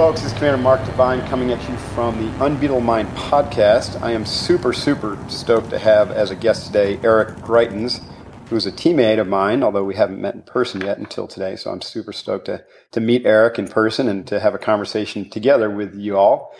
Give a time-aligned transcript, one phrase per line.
[0.00, 4.00] folks, is Commander Mark Divine coming at you from the Unbeatable Mind podcast.
[4.00, 8.02] I am super, super stoked to have as a guest today Eric Greitens,
[8.48, 11.54] who's a teammate of mine, although we haven't met in person yet until today.
[11.54, 15.28] So I'm super stoked to, to meet Eric in person and to have a conversation
[15.28, 16.54] together with you all.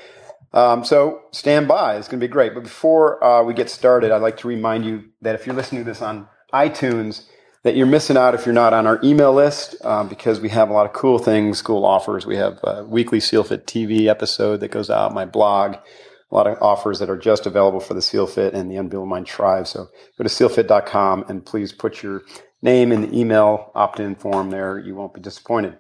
[0.53, 1.97] Um, so stand by.
[1.97, 2.53] It's going to be great.
[2.53, 5.83] But before uh, we get started, I'd like to remind you that if you're listening
[5.83, 7.25] to this on iTunes,
[7.63, 10.71] that you're missing out if you're not on our email list um, because we have
[10.71, 12.25] a lot of cool things, cool offers.
[12.25, 16.61] We have a weekly SealFit TV episode that goes out, my blog, a lot of
[16.63, 19.67] offers that are just available for the SealFit and the Unbeatable Mind Tribe.
[19.67, 22.23] So go to sealfit.com and please put your
[22.63, 24.79] name in the email opt-in form there.
[24.79, 25.77] You won't be disappointed.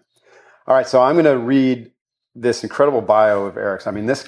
[0.66, 1.92] All right, so I'm going to read
[2.34, 3.86] this incredible bio of Eric's.
[3.86, 4.24] I mean, this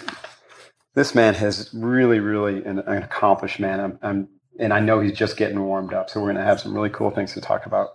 [0.94, 3.80] this man has really, really an, an accomplished man.
[3.80, 6.10] I'm, I'm, and I know he's just getting warmed up.
[6.10, 7.88] So we're going to have some really cool things to talk about.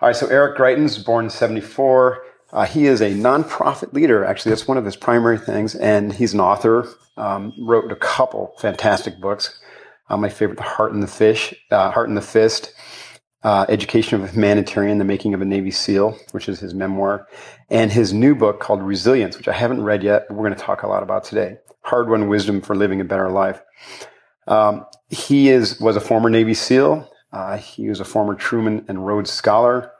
[0.00, 0.16] All right.
[0.16, 2.22] So Eric Greitens, born in 74.
[2.52, 4.24] Uh, he is a nonprofit leader.
[4.24, 5.74] Actually, that's one of his primary things.
[5.74, 9.60] And he's an author, um, wrote a couple fantastic books.
[10.08, 12.74] Uh, my favorite, The Heart and the Fish, uh, Heart and the Fist,
[13.44, 17.28] uh, Education of a Humanitarian, The Making of a Navy SEAL, which is his memoir,
[17.70, 20.64] and his new book called Resilience, which I haven't read yet, but we're going to
[20.64, 23.62] talk a lot about today hard won wisdom for living a better life.
[24.46, 27.10] Um, he is was a former Navy SEAL.
[27.32, 29.92] Uh, he was a former Truman and Rhodes Scholar.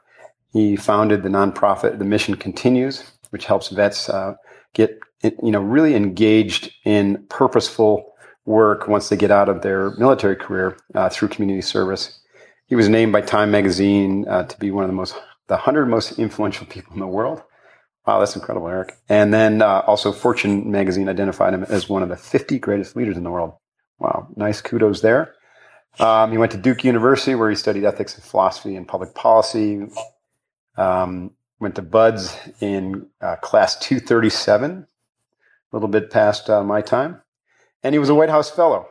[0.51, 4.35] He founded the nonprofit The Mission Continues, which helps vets uh,
[4.73, 8.13] get you know really engaged in purposeful
[8.45, 12.19] work once they get out of their military career uh, through community service.
[12.65, 15.13] He was named by Time Magazine uh, to be one of the most
[15.47, 17.43] the 100 most influential people in the world.
[18.07, 18.97] Wow, that's incredible, Eric.
[19.09, 23.17] And then uh, also Fortune magazine identified him as one of the 50 greatest leaders
[23.17, 23.53] in the world.
[24.01, 25.35] Wow, nice kudos there.
[25.99, 29.85] Um, he went to Duke University where he studied ethics and philosophy and public policy.
[30.75, 37.21] Um, went to BUD/S in uh, class 237, a little bit past uh, my time.
[37.83, 38.87] And he was a White House fellow.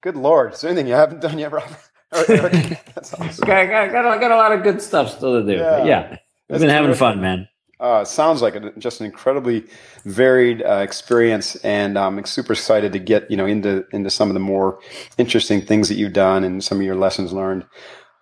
[0.00, 0.54] Good Lord.
[0.54, 1.76] Is there anything you haven't done yet, Robert?
[2.10, 3.46] That's awesome.
[3.46, 5.58] got, got, got, a, got a lot of good stuff still to do.
[5.58, 6.16] Yeah, yeah.
[6.50, 7.46] I've been having fun, man.
[7.80, 9.64] Uh, sounds like a, just an incredibly
[10.04, 14.34] varied uh, experience, and I'm super excited to get you know into into some of
[14.34, 14.78] the more
[15.18, 17.66] interesting things that you've done and some of your lessons learned.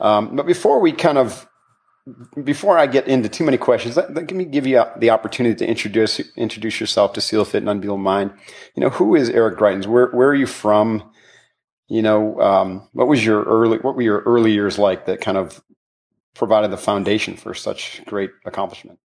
[0.00, 1.46] Um, but before we kind of
[2.42, 5.66] before I get into too many questions, let, let me give you the opportunity to
[5.66, 8.32] introduce introduce yourself to Seal Fit and Unbeatable Mind.
[8.74, 9.86] You know, who is Eric Greitens?
[9.86, 11.10] Where where are you from?
[11.88, 15.36] You know, um, what was your early what were your early years like that kind
[15.36, 15.62] of
[16.34, 18.98] provided the foundation for such great accomplishment?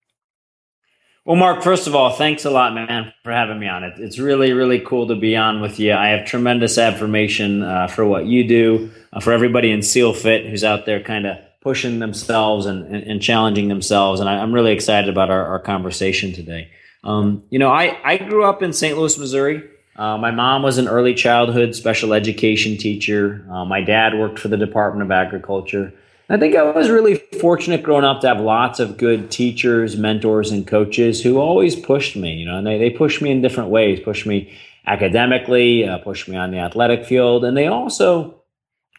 [1.26, 3.96] Well, Mark, first of all, thanks a lot, man, for having me on it.
[3.98, 5.92] It's really, really cool to be on with you.
[5.92, 10.46] I have tremendous admiration uh, for what you do, uh, for everybody in SEAL Fit
[10.46, 14.20] who's out there kind of pushing themselves and, and, and, challenging themselves.
[14.20, 16.70] And I, am really excited about our, our conversation today.
[17.04, 18.96] Um, you know, I, I grew up in St.
[18.96, 19.68] Louis, Missouri.
[19.96, 23.44] Uh, my mom was an early childhood special education teacher.
[23.50, 25.92] Uh, my dad worked for the Department of Agriculture.
[26.28, 30.52] I think I was really fortunate growing up to have lots of good teachers, mentors,
[30.52, 33.70] and coaches who always pushed me, you know, and they, they pushed me in different
[33.70, 34.52] ways, pushed me
[34.88, 38.42] academically, uh, pushed me on the athletic field, and they also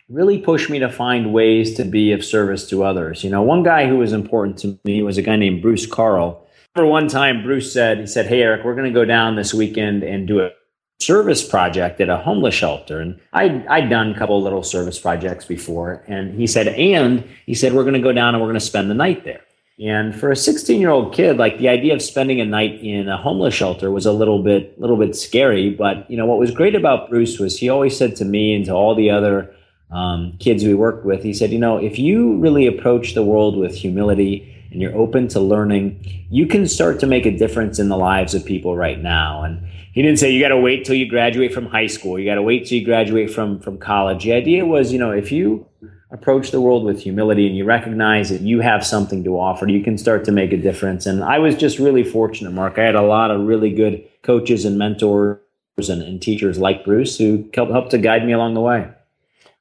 [0.09, 3.25] really pushed me to find ways to be of service to others.
[3.25, 6.47] You know, one guy who was important to me was a guy named Bruce Carl.
[6.77, 9.53] For one time, Bruce said, he said, Hey, Eric, we're going to go down this
[9.53, 10.51] weekend and do a
[10.99, 13.01] service project at a homeless shelter.
[13.01, 16.03] And I'd, I'd done a couple little service projects before.
[16.07, 18.65] And he said, and he said, we're going to go down and we're going to
[18.65, 19.41] spend the night there.
[19.79, 23.09] And for a 16 year old kid, like the idea of spending a night in
[23.09, 25.69] a homeless shelter was a little bit, little bit scary.
[25.69, 28.65] But, you know, what was great about Bruce was he always said to me and
[28.65, 29.55] to all the other
[29.91, 33.57] um, kids we worked with, he said, you know, if you really approach the world
[33.57, 37.89] with humility and you're open to learning, you can start to make a difference in
[37.89, 39.43] the lives of people right now.
[39.43, 42.19] And he didn't say you got to wait till you graduate from high school.
[42.19, 44.25] You got to wait till you graduate from from college.
[44.25, 45.67] The idea was, you know, if you
[46.11, 49.83] approach the world with humility and you recognize that you have something to offer, you
[49.83, 51.07] can start to make a difference.
[51.07, 52.79] And I was just really fortunate, Mark.
[52.79, 55.39] I had a lot of really good coaches and mentors
[55.79, 58.91] and, and teachers like Bruce who helped helped to guide me along the way.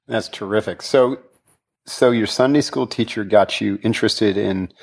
[0.07, 0.81] That's terrific.
[0.81, 1.19] So,
[1.85, 4.73] so your Sunday school teacher got you interested in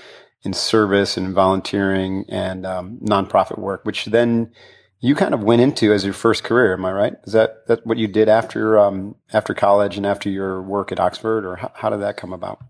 [0.44, 4.52] in service and volunteering and um, nonprofit work, which then
[5.00, 6.74] you kind of went into as your first career.
[6.74, 7.14] Am I right?
[7.24, 11.00] Is that that what you did after um, after college and after your work at
[11.00, 12.60] Oxford, or how, how, did that come about?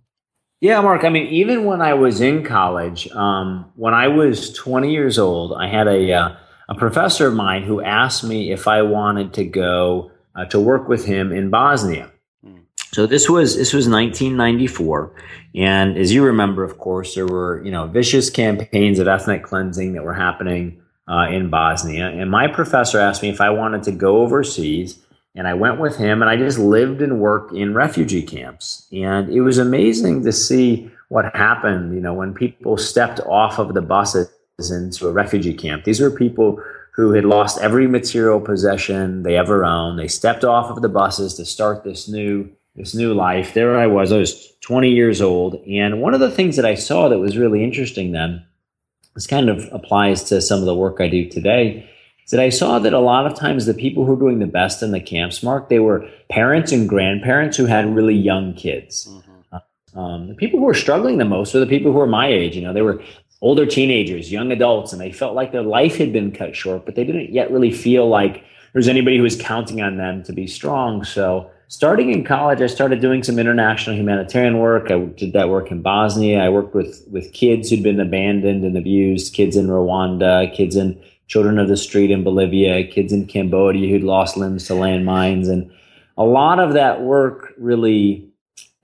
[0.60, 1.04] Yeah, Mark.
[1.04, 5.52] I mean, even when I was in college, um, when I was 20 years old,
[5.52, 6.36] I had a uh,
[6.68, 10.88] a professor of mine who asked me if I wanted to go uh, to work
[10.88, 12.11] with him in Bosnia.
[12.94, 15.14] So this was this was 1994,
[15.54, 19.94] and as you remember, of course, there were you know vicious campaigns of ethnic cleansing
[19.94, 22.08] that were happening uh, in Bosnia.
[22.08, 24.98] And my professor asked me if I wanted to go overseas,
[25.34, 29.30] and I went with him, and I just lived and worked in refugee camps, and
[29.30, 31.94] it was amazing to see what happened.
[31.94, 34.28] You know, when people stepped off of the buses
[34.58, 36.62] into a refugee camp, these were people
[36.94, 39.98] who had lost every material possession they ever owned.
[39.98, 43.54] They stepped off of the buses to start this new this new life.
[43.54, 44.12] There I was.
[44.12, 45.54] I was 20 years old.
[45.66, 48.44] And one of the things that I saw that was really interesting then,
[49.14, 51.88] this kind of applies to some of the work I do today,
[52.24, 54.46] is that I saw that a lot of times the people who were doing the
[54.46, 59.06] best in the camps, Mark, they were parents and grandparents who had really young kids.
[59.06, 59.28] Mm-hmm.
[59.94, 62.56] Um, the people who were struggling the most were the people who were my age.
[62.56, 63.02] You know, they were
[63.42, 66.94] older teenagers, young adults, and they felt like their life had been cut short, but
[66.94, 70.32] they didn't yet really feel like there was anybody who was counting on them to
[70.32, 71.04] be strong.
[71.04, 74.90] So starting in college, I started doing some international humanitarian work.
[74.90, 76.38] I did that work in Bosnia.
[76.38, 81.02] I worked with, with kids who'd been abandoned and abused, kids in Rwanda, kids in
[81.28, 85.48] children of the street in Bolivia, kids in Cambodia who'd lost limbs to landmines.
[85.48, 85.72] And
[86.18, 88.28] a lot of that work really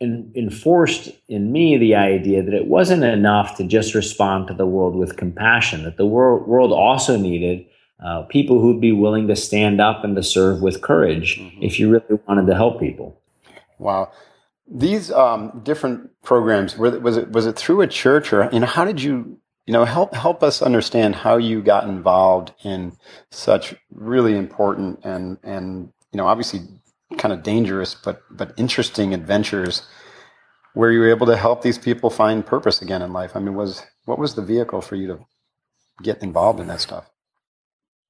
[0.00, 4.67] in, enforced in me the idea that it wasn't enough to just respond to the
[4.67, 7.67] world with compassion, that the world, world also needed
[8.05, 11.62] uh, people who'd be willing to stand up and to serve with courage mm-hmm.
[11.62, 13.21] if you really wanted to help people.
[13.79, 14.12] Wow.
[14.71, 18.85] These um, different programs was it was it through a church or you know how
[18.85, 22.93] did you you know help help us understand how you got involved in
[23.31, 26.61] such really important and and you know obviously
[27.17, 29.87] kind of dangerous but but interesting adventures
[30.79, 33.33] where you were able to help these people find purpose again in life.
[33.35, 35.19] I mean, was what was the vehicle for you to
[36.05, 37.11] get involved in that stuff?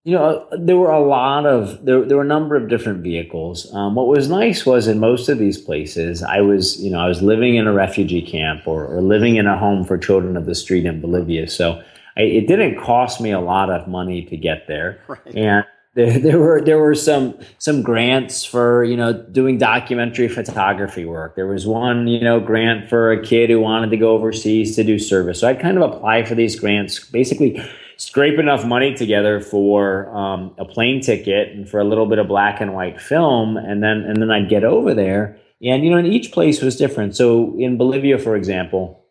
[0.04, 2.04] You know, there were a lot of there.
[2.04, 3.72] There were a number of different vehicles.
[3.74, 7.08] Um, what was nice was in most of these places, I was you know I
[7.08, 10.46] was living in a refugee camp or, or living in a home for children of
[10.46, 11.48] the street in Bolivia.
[11.48, 11.82] So
[12.16, 15.34] I, it didn't cost me a lot of money to get there, right.
[15.34, 15.64] and
[15.94, 21.34] there, there were there were some some grants for you know doing documentary photography work.
[21.34, 24.84] There was one you know grant for a kid who wanted to go overseas to
[24.84, 25.40] do service.
[25.40, 27.60] So I kind of apply for these grants basically
[27.98, 32.28] scrape enough money together for um, a plane ticket and for a little bit of
[32.28, 35.38] black and white film, and then and then I'd get over there.
[35.60, 37.16] And you know, and each place was different.
[37.16, 39.04] So in Bolivia, for example,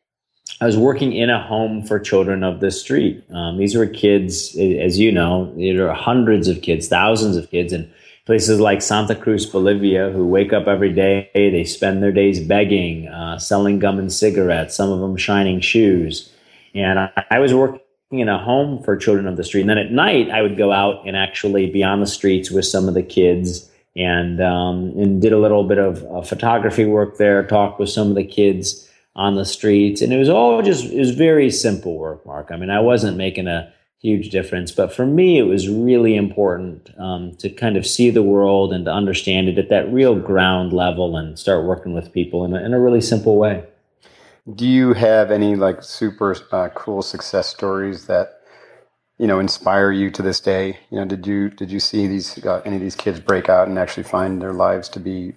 [0.61, 3.23] I was working in a home for children of the street.
[3.31, 7.73] Um, these were kids, as you know, there are hundreds of kids, thousands of kids
[7.73, 7.91] in
[8.25, 11.29] places like Santa Cruz, Bolivia, who wake up every day.
[11.35, 16.31] They spend their days begging, uh, selling gum and cigarettes, some of them shining shoes.
[16.73, 17.81] And I, I was working
[18.11, 19.61] in a home for children of the street.
[19.61, 22.65] And then at night, I would go out and actually be on the streets with
[22.65, 27.17] some of the kids and um, and did a little bit of uh, photography work
[27.17, 27.45] there.
[27.45, 30.99] Talked with some of the kids on the streets, and it was all just it
[30.99, 32.49] was very simple work, Mark.
[32.51, 36.91] I mean, I wasn't making a huge difference, but for me, it was really important
[36.99, 40.71] um, to kind of see the world and to understand it at that real ground
[40.71, 43.65] level and start working with people in a, in a really simple way.
[44.55, 48.41] Do you have any like super uh, cool success stories that
[49.17, 50.79] you know inspire you to this day?
[50.89, 53.67] You know, did you did you see these uh, any of these kids break out
[53.67, 55.33] and actually find their lives to be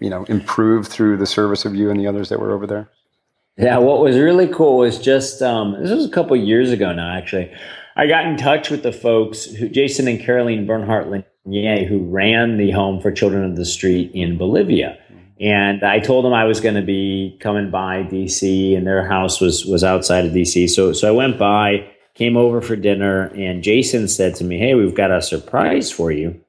[0.00, 2.90] you know improved through the service of you and the others that were over there?
[3.56, 7.16] Yeah, what was really cool was just um, this was a couple years ago now.
[7.16, 7.52] Actually,
[7.94, 12.56] I got in touch with the folks who Jason and Caroline Bernhardt Linier, who ran
[12.56, 14.98] the home for children of the street in Bolivia.
[15.40, 19.40] And I told them I was going to be coming by DC, and their house
[19.40, 20.70] was was outside of DC.
[20.70, 24.74] So so I went by, came over for dinner, and Jason said to me, "Hey,
[24.74, 26.40] we've got a surprise for you."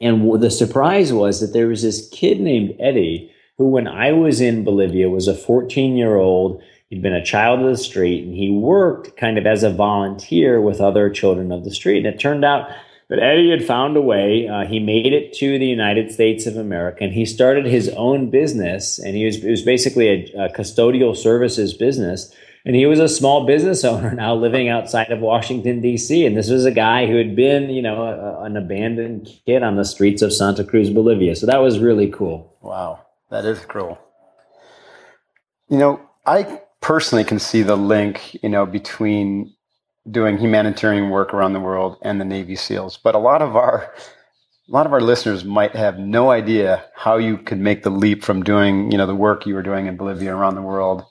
[0.00, 4.40] And the surprise was that there was this kid named Eddie who, when I was
[4.40, 6.60] in Bolivia, was a 14 year old.
[6.90, 10.60] He'd been a child of the street, and he worked kind of as a volunteer
[10.60, 11.98] with other children of the street.
[11.98, 12.68] And it turned out
[13.08, 14.48] but Eddie had found a way.
[14.48, 18.30] Uh, he made it to the United States of America, and he started his own
[18.30, 18.98] business.
[18.98, 22.34] And he was it was basically a, a custodial services business.
[22.66, 26.24] And he was a small business owner now, living outside of Washington D.C.
[26.24, 29.76] And this was a guy who had been, you know, a, an abandoned kid on
[29.76, 31.36] the streets of Santa Cruz, Bolivia.
[31.36, 32.56] So that was really cool.
[32.62, 33.98] Wow, that is cool.
[35.68, 39.53] You know, I personally can see the link, you know, between
[40.10, 42.98] doing humanitarian work around the world and the Navy SEALs.
[43.02, 43.92] But a lot of our
[44.68, 48.24] a lot of our listeners might have no idea how you could make the leap
[48.24, 51.04] from doing, you know, the work you were doing in Bolivia around the world,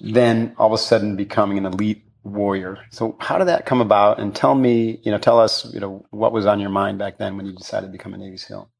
[0.00, 2.78] then all of a sudden becoming an elite warrior.
[2.90, 4.20] So how did that come about?
[4.20, 7.18] And tell me, you know, tell us, you know, what was on your mind back
[7.18, 8.70] then when you decided to become a Navy SEAL?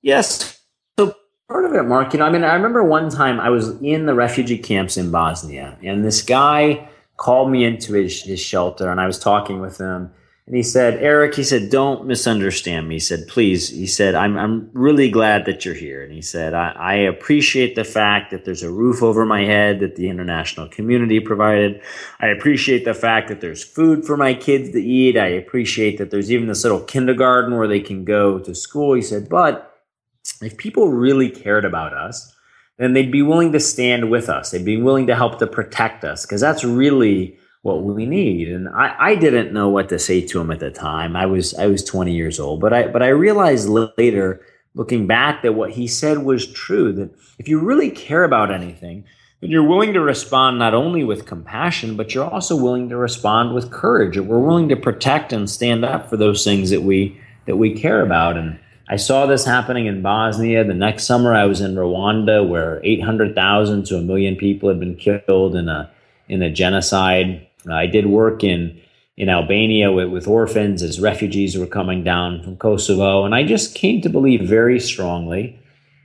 [0.00, 0.60] Yes.
[0.96, 1.16] So
[1.48, 4.06] part of it, Mark, you know, I mean, I remember one time I was in
[4.06, 9.00] the refugee camps in Bosnia, and this guy called me into his, his shelter, and
[9.00, 10.12] I was talking with him
[10.48, 12.94] and he said, Eric, he said, don't misunderstand me.
[12.94, 16.02] He said, please, he said, I'm, I'm really glad that you're here.
[16.02, 19.80] And he said, I, I appreciate the fact that there's a roof over my head
[19.80, 21.82] that the international community provided.
[22.18, 25.18] I appreciate the fact that there's food for my kids to eat.
[25.18, 28.94] I appreciate that there's even this little kindergarten where they can go to school.
[28.94, 29.82] He said, but
[30.40, 32.34] if people really cared about us,
[32.78, 34.50] then they'd be willing to stand with us.
[34.50, 38.48] They'd be willing to help to protect us because that's really what we need.
[38.48, 41.16] And I, I didn't know what to say to him at the time.
[41.16, 44.40] I was I was 20 years old, but I but I realized later,
[44.74, 46.92] looking back, that what he said was true.
[46.92, 49.04] That if you really care about anything,
[49.40, 53.54] then you're willing to respond not only with compassion, but you're also willing to respond
[53.54, 54.18] with courage.
[54.18, 58.02] We're willing to protect and stand up for those things that we that we care
[58.02, 58.36] about.
[58.36, 60.64] And I saw this happening in Bosnia.
[60.64, 64.96] The next summer, I was in Rwanda, where 800,000 to a million people had been
[64.96, 65.90] killed in a
[66.28, 68.80] in a genocide I did work in
[69.16, 73.74] in Albania with, with orphans as refugees were coming down from Kosovo, and I just
[73.74, 75.58] came to believe very strongly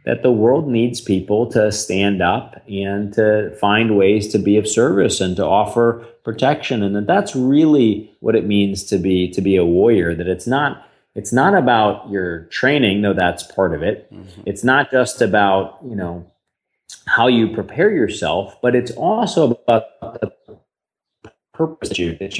[0.06, 4.68] that the world needs people to stand up and to find ways to be of
[4.68, 9.42] service and to offer protection and that that's really what it means to be to
[9.42, 13.84] be a warrior that it's not it's not about your training though that's part of
[13.84, 14.12] it.
[14.12, 14.42] Mm-hmm.
[14.46, 16.30] it's not just about you know
[17.08, 19.86] how you prepare yourself but it's also about
[20.22, 20.32] the
[21.54, 22.38] purpose that you, that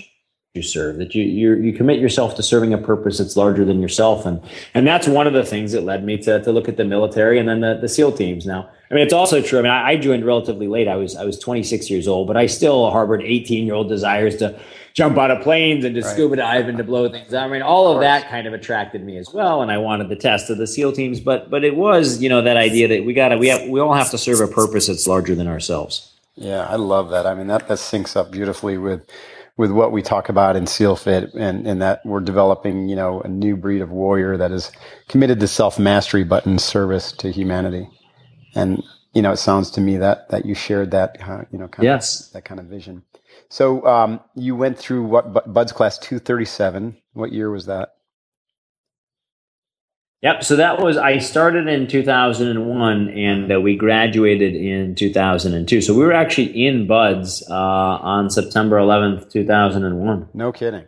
[0.54, 3.82] you serve that you, you you commit yourself to serving a purpose that's larger than
[3.82, 4.26] yourself.
[4.26, 4.40] And
[4.76, 7.40] and that's one of the things that led me to, to look at the military
[7.40, 8.46] and then the, the seal teams.
[8.46, 11.16] Now i mean it's also true i mean I, I joined relatively late i was
[11.16, 14.60] i was 26 years old but i still harbored 18 year old desires to
[14.94, 16.12] jump out of planes and to right.
[16.12, 19.04] scuba dive and to blow things i mean all of, of that kind of attracted
[19.04, 21.76] me as well and i wanted the test of the seal teams but but it
[21.76, 24.40] was you know that idea that we gotta we have we all have to serve
[24.40, 27.26] a purpose that's larger than ourselves yeah, I love that.
[27.26, 29.08] I mean, that, that syncs up beautifully with,
[29.56, 33.22] with what we talk about in SEAL Fit and, and that we're developing, you know,
[33.22, 34.72] a new breed of warrior that is
[35.08, 37.88] committed to self mastery, but in service to humanity.
[38.56, 38.84] And,
[39.14, 41.84] you know, it sounds to me that, that you shared that, uh, you know, kind
[41.84, 42.28] yes.
[42.28, 43.04] of, that kind of vision.
[43.50, 46.98] So, um, you went through what BUD/S class 237.
[47.14, 47.96] What year was that?
[50.24, 50.44] Yep.
[50.46, 55.82] So that was, I started in 2001 and uh, we graduated in 2002.
[55.82, 60.30] So we were actually in BUD/S uh, on September 11th, 2001.
[60.34, 60.86] No kidding.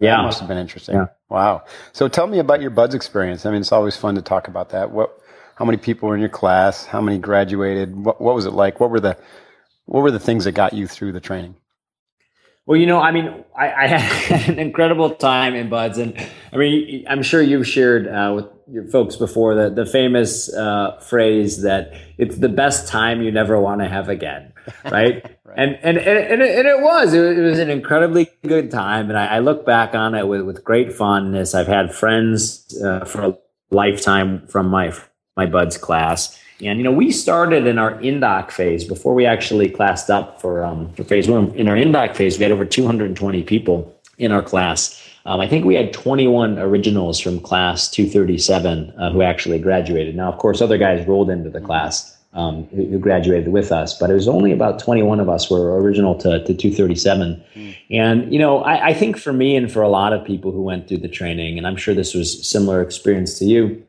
[0.00, 0.16] Yeah.
[0.16, 0.96] That must have been interesting.
[0.96, 1.06] Yeah.
[1.30, 1.64] Wow.
[1.92, 3.46] So tell me about your BUD/S experience.
[3.46, 4.90] I mean, it's always fun to talk about that.
[4.90, 5.17] What,
[5.58, 6.86] how many people were in your class?
[6.86, 7.96] How many graduated?
[7.96, 8.78] What, what was it like?
[8.78, 9.18] What were the,
[9.86, 11.56] what were the things that got you through the training?
[12.64, 16.56] Well, you know, I mean, I, I, had an incredible time in BUD/S, and I
[16.58, 21.62] mean, I'm sure you've shared uh, with your folks before the the famous uh, phrase
[21.62, 24.52] that it's the best time you never want to have again,
[24.84, 25.24] right?
[25.44, 25.56] right.
[25.56, 29.36] And, and and it, and it was it was an incredibly good time, and I,
[29.36, 31.54] I look back on it with with great fondness.
[31.54, 33.38] I've had friends uh, for a
[33.70, 34.92] lifetime from my
[35.38, 39.68] my BUD/S class and you know, we started in our indoc phase before we actually
[39.70, 41.54] classed up for um, for phase one.
[41.54, 45.00] In our indoc phase, we had over 220 people in our class.
[45.24, 50.16] Um, I think we had 21 originals from class 237 uh, who actually graduated.
[50.16, 53.96] Now, of course, other guys rolled into the class um, who, who, graduated with us,
[53.98, 57.42] but it was only about 21 of us were original to, to 237.
[57.54, 57.76] Mm.
[57.90, 60.62] And, you know, I, I think for me and for a lot of people who
[60.62, 63.86] went through the training, and I'm sure this was similar experience to you,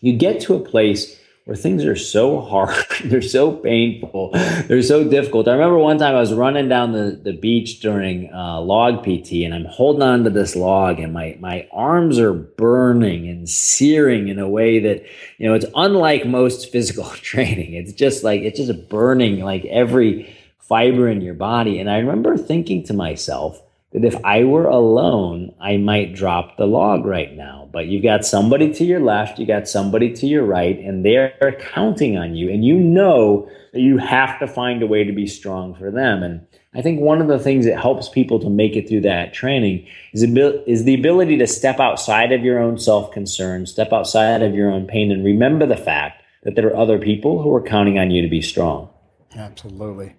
[0.00, 4.30] you get to a place where things are so hard, they're so painful,
[4.66, 5.46] they're so difficult.
[5.46, 9.44] I remember one time I was running down the, the beach during uh, log PT
[9.44, 14.26] and I'm holding on to this log and my, my arms are burning and searing
[14.26, 15.04] in a way that,
[15.38, 17.74] you know, it's unlike most physical training.
[17.74, 21.78] It's just like, it's just burning like every fiber in your body.
[21.78, 23.62] And I remember thinking to myself,
[23.92, 27.65] that if I were alone, I might drop the log right now.
[27.76, 31.60] But you've got somebody to your left, you got somebody to your right, and they're
[31.74, 32.48] counting on you.
[32.48, 36.22] And you know that you have to find a way to be strong for them.
[36.22, 39.34] And I think one of the things that helps people to make it through that
[39.34, 44.42] training is, is the ability to step outside of your own self concern, step outside
[44.42, 47.62] of your own pain, and remember the fact that there are other people who are
[47.62, 48.88] counting on you to be strong.
[49.36, 50.14] Absolutely.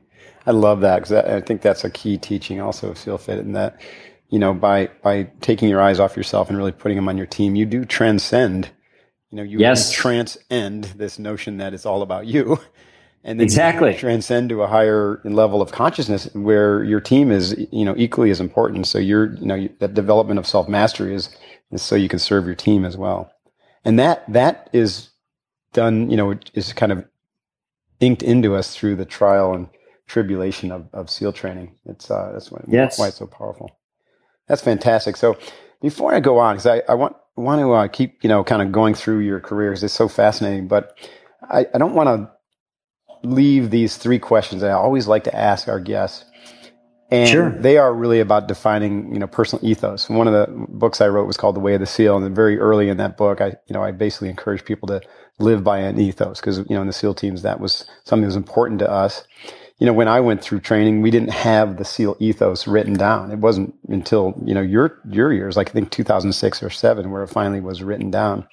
[0.46, 3.54] I love that because I think that's a key teaching also of SEAL Fit in
[3.54, 3.82] that,
[4.30, 7.26] you know, by, by taking your eyes off yourself and really putting them on your
[7.26, 8.70] team, you do transcend,
[9.32, 9.92] you know, you yes.
[9.92, 12.60] transcend this notion that it's all about you
[13.24, 17.84] and then exactly transcend to a higher level of consciousness where your team is you
[17.84, 21.36] know equally as important so you're you know that development of self mastery is,
[21.72, 23.32] is so you can serve your team as well
[23.84, 25.10] and that that is
[25.74, 27.04] done you know is kind of
[28.00, 29.68] inked into us through the trial and
[30.08, 31.76] tribulation of, of SEAL training.
[31.86, 32.98] It's uh, that's why, yes.
[32.98, 33.77] why it's so powerful.
[34.48, 35.18] That's fantastic.
[35.18, 35.38] So
[35.82, 38.62] before I go on, because I, I want want to uh, keep you know kind
[38.62, 40.98] of going through your career because it's so fascinating, but
[41.42, 42.32] I, I don't want to
[43.28, 46.26] leave these three questions I always like to ask our guests.
[47.10, 47.50] And sure.
[47.52, 50.10] they are really about defining, you know, personal ethos.
[50.10, 52.18] One of the books I wrote was called The Way of the SEAL.
[52.18, 55.00] And very early in that book, I, you know, I basically encourage people to
[55.40, 58.28] live by an ethos because, you know, in the SEAL teams, that was something that
[58.28, 59.24] was important to us
[59.80, 63.32] you know, when I went through training, we didn't have the SEAL ethos written down.
[63.32, 67.24] It wasn't until, you know, your, your years, like I think 2006 or seven, where
[67.24, 68.48] it finally was written down.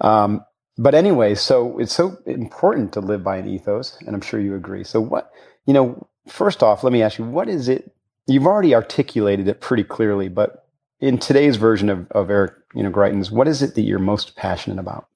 [0.00, 0.44] Um,
[0.78, 4.54] but anyway, so it's so important to live by an ethos, and I'm sure you
[4.54, 4.84] agree.
[4.84, 5.30] So what,
[5.66, 7.92] you know, first off, let me ask you, what is it?
[8.26, 10.68] You've already articulated it pretty clearly, but
[11.00, 14.36] in today's version of, of Eric, you know, Greitens, what is it that you're most
[14.36, 15.08] passionate about?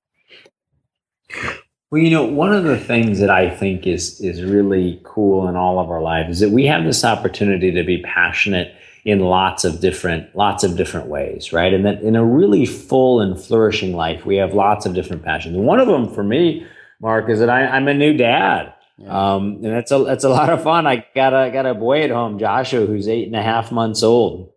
[1.91, 5.57] Well, you know, one of the things that I think is is really cool in
[5.57, 9.65] all of our lives is that we have this opportunity to be passionate in lots
[9.65, 11.75] of different lots of different ways, right?
[11.75, 15.57] And that in a really full and flourishing life, we have lots of different passions.
[15.57, 16.65] One of them for me,
[17.01, 18.73] Mark, is that I, am a new dad.
[18.97, 19.35] Yeah.
[19.35, 20.87] Um, and that's a that's a lot of fun.
[20.87, 24.05] I got a got a boy at home, Joshua, who's eight and a half months
[24.05, 24.53] old,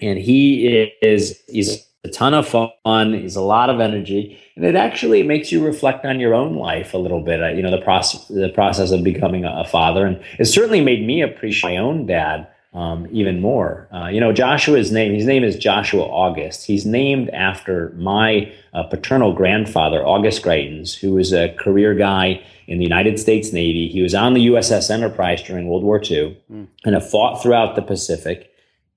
[0.00, 3.14] and he is he's a ton of fun.
[3.14, 6.92] He's a lot of energy, and it actually makes you reflect on your own life
[6.94, 7.42] a little bit.
[7.42, 11.04] Uh, you know, the process, the process of becoming a, father, and it certainly made
[11.06, 13.88] me appreciate my own dad um, even more.
[13.92, 15.14] Uh, you know, Joshua's name.
[15.14, 16.66] His name is Joshua August.
[16.66, 22.78] He's named after my uh, paternal grandfather, August Greitens, who was a career guy in
[22.78, 23.88] the United States Navy.
[23.88, 26.66] He was on the USS Enterprise during World War II mm.
[26.84, 28.50] and fought throughout the Pacific.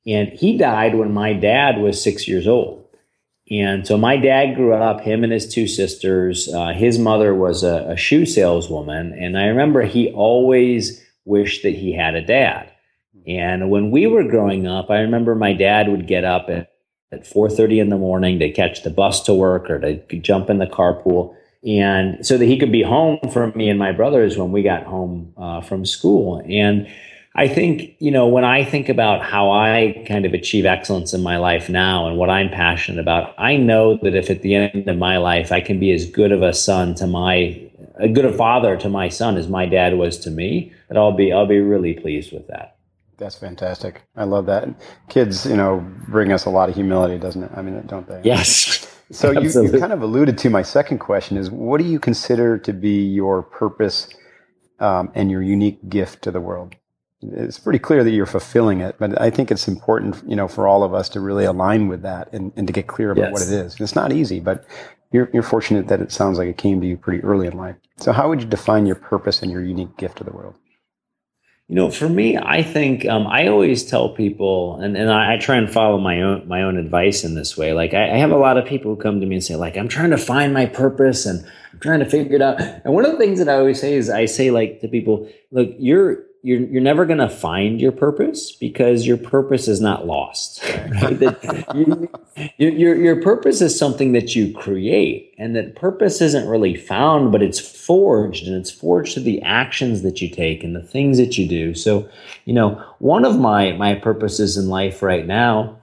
[0.06, 2.87] And he died when my dad was six years old.
[3.50, 6.54] And so my dad grew up, him and his two sisters.
[6.54, 9.14] Uh, his mother was a, a, shoe saleswoman.
[9.14, 12.72] And I remember he always wished that he had a dad.
[13.26, 16.72] And when we were growing up, I remember my dad would get up at,
[17.12, 20.58] at 4.30 in the morning to catch the bus to work or to jump in
[20.58, 21.34] the carpool.
[21.66, 24.84] And so that he could be home for me and my brothers when we got
[24.84, 26.42] home uh, from school.
[26.48, 26.88] And
[27.38, 31.22] I think, you know, when I think about how I kind of achieve excellence in
[31.22, 34.88] my life now and what I'm passionate about, I know that if at the end
[34.90, 37.62] of my life I can be as good of a son to my,
[37.98, 41.12] a good a father to my son as my dad was to me, that I'll
[41.12, 42.78] be, I'll be really pleased with that.
[43.18, 44.02] That's fantastic.
[44.16, 44.70] I love that.
[45.08, 47.52] Kids, you know, bring us a lot of humility, doesn't it?
[47.56, 48.20] I mean, don't they?
[48.24, 49.00] Yes.
[49.12, 52.58] So you, you kind of alluded to my second question is what do you consider
[52.58, 54.10] to be your purpose
[54.80, 56.76] um, and your unique gift to the world?
[57.22, 60.68] It's pretty clear that you're fulfilling it, but I think it's important, you know, for
[60.68, 63.34] all of us to really align with that and, and to get clear about yes.
[63.34, 63.80] what it is.
[63.80, 64.66] It's not easy, but
[65.12, 67.76] you're, you're fortunate that it sounds like it came to you pretty early in life.
[67.98, 70.56] So how would you define your purpose and your unique gift to the world?
[71.70, 75.38] You know, for me, I think um, I always tell people, and, and I, I,
[75.38, 77.74] try and follow my own my own advice in this way.
[77.74, 79.76] Like I, I, have a lot of people who come to me and say, like,
[79.76, 82.62] I'm trying to find my purpose and I'm trying to figure it out.
[82.62, 85.30] And one of the things that I always say is, I say like to people,
[85.52, 90.08] look, you're you're you're never going to find your purpose because your purpose is not
[90.08, 90.64] lost.
[91.02, 91.20] Right?
[91.76, 92.10] you,
[92.58, 97.42] your your purpose is something that you create, and that purpose isn't really found, but
[97.42, 101.38] it's forged, and it's forged through the actions that you take and the things that
[101.38, 101.74] you do.
[101.74, 102.08] So,
[102.46, 105.78] you know, one of my my purposes in life right now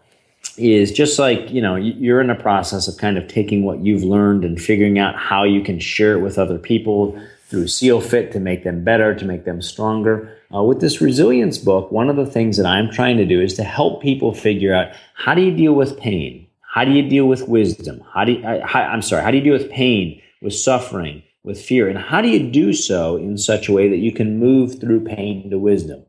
[0.57, 4.05] is just like you know you're in a process of kind of taking what you've
[4.05, 7.20] learned and figuring out how you can share it with other people
[7.55, 11.57] through seal fit to make them better to make them stronger uh, with this resilience
[11.57, 14.75] book, one of the things that I'm trying to do is to help people figure
[14.75, 16.49] out how do you deal with pain?
[16.61, 18.03] How do you deal with wisdom?
[18.12, 21.23] How do you, I, how, I'm sorry, how do you deal with pain, with suffering,
[21.45, 21.88] with fear?
[21.88, 25.05] And how do you do so in such a way that you can move through
[25.05, 26.05] pain to wisdom?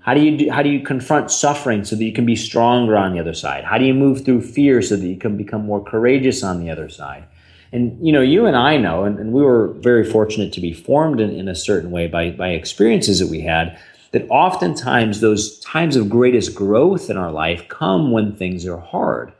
[0.00, 2.96] How do you do, how do you confront suffering so that you can be stronger
[2.96, 3.64] on the other side?
[3.64, 6.70] How do you move through fear so that you can become more courageous on the
[6.70, 7.26] other side?
[7.74, 10.72] And you know, you and I know, and, and we were very fortunate to be
[10.72, 13.76] formed in, in a certain way by, by experiences that we had,
[14.12, 19.32] that oftentimes those times of greatest growth in our life come when things are hard.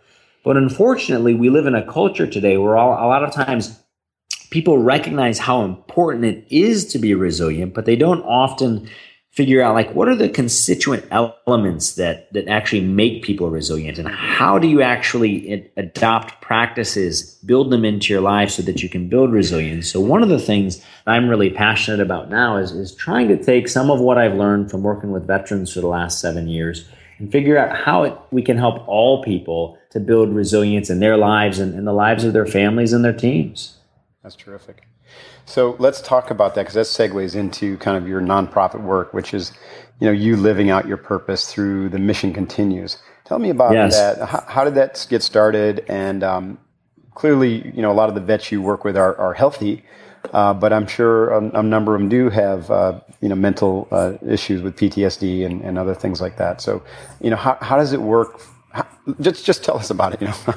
[0.42, 3.81] But unfortunately, we live in a culture today where all, a lot of times
[4.51, 8.90] people recognize how important it is to be resilient, but they don't often
[9.35, 13.99] figure out like what are the constituent elements that that actually make people resilient?
[13.99, 18.88] And how do you actually adopt practices build them into your life so that you
[18.88, 19.90] can build resilience?
[19.90, 23.68] So one of the things i'm really passionate about now is, is trying to take
[23.68, 27.31] some of what i've learned from working with veterans for the last seven years and
[27.31, 31.59] figure out how it, we can help all people to build resilience in their lives
[31.59, 33.79] and in the lives of their families and their teams.
[34.23, 34.88] That's terrific
[35.46, 39.35] so let's talk about that because that segues into kind of your nonprofit work, which
[39.35, 39.52] is,
[40.00, 42.98] you know, you living out your purpose through the mission continues.
[43.24, 43.94] Tell me about yes.
[43.96, 44.28] that.
[44.28, 45.85] How, how, did that get started?
[45.88, 46.59] And um,
[47.14, 49.85] clearly, you know, a lot of the vets you work with are, are healthy,
[50.33, 53.88] uh, but I'm sure a, a, number of them do have, uh, you know, mental
[53.90, 56.61] uh, issues with PTSD and, and other things like that.
[56.61, 56.83] So,
[57.20, 58.40] you know, how, how does it work?
[58.72, 58.87] How,
[59.20, 60.20] just just tell us about it.
[60.20, 60.54] You know, I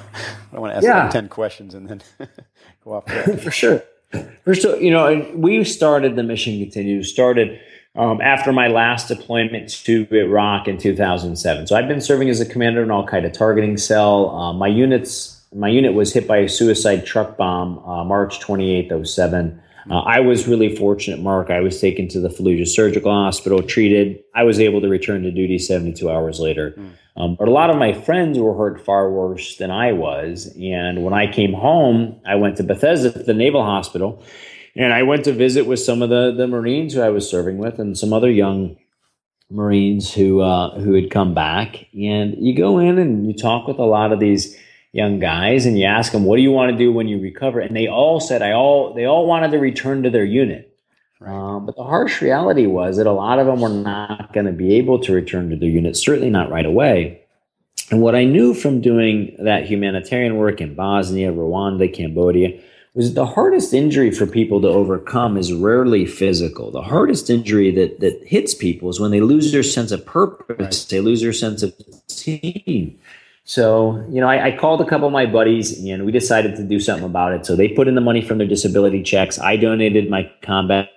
[0.52, 1.10] don't want to ask yeah.
[1.10, 2.02] ten questions and then
[2.84, 3.12] go off.
[3.44, 3.84] For sure.
[4.48, 7.60] First, you know, we started the mission continues started
[7.98, 11.68] um, after my last deployment to Iraq in 2007.
[11.68, 14.30] So I've been serving as a commander in Al Qaeda targeting cell.
[14.30, 19.06] Uh, my units, my unit was hit by a suicide truck bomb uh, March 28th,
[19.06, 19.62] 07.
[19.92, 21.50] Uh, I was really fortunate, Mark.
[21.50, 24.24] I was taken to the Fallujah Surgical Hospital, treated.
[24.34, 26.72] I was able to return to duty 72 hours later.
[26.72, 26.92] Mm.
[27.18, 30.56] Um, but a lot of my friends were hurt far worse than I was.
[30.62, 34.24] And when I came home, I went to Bethesda, the Naval Hospital,
[34.76, 37.58] and I went to visit with some of the, the Marines who I was serving
[37.58, 38.78] with and some other young
[39.50, 41.88] Marines who uh, who had come back.
[41.94, 44.56] And you go in and you talk with a lot of these
[44.92, 47.60] young guys and you ask them, what do you want to do when you recover?
[47.60, 50.77] And they all said, I all, they all wanted to return to their unit.
[51.20, 51.34] Right.
[51.34, 54.52] Um, but the harsh reality was that a lot of them were not going to
[54.52, 57.22] be able to return to their units, certainly not right away.
[57.90, 62.60] And what I knew from doing that humanitarian work in Bosnia, Rwanda, Cambodia,
[62.94, 66.72] was the hardest injury for people to overcome is rarely physical.
[66.72, 70.86] The hardest injury that, that hits people is when they lose their sense of purpose,
[70.86, 71.74] they lose their sense of
[72.08, 73.00] team.
[73.44, 76.64] So, you know, I, I, called a couple of my buddies and we decided to
[76.64, 77.46] do something about it.
[77.46, 79.40] So they put in the money from their disability checks.
[79.40, 80.90] I donated my combat